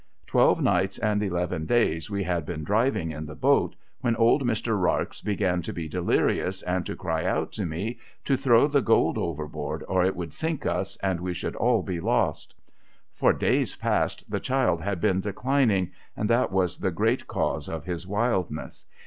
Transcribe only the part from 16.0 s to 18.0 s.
and that was the great cause of